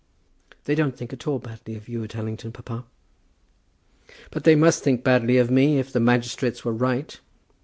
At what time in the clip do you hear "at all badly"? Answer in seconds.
1.13-1.75